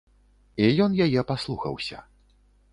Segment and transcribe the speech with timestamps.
[0.63, 1.97] І ён яе паслухаўся.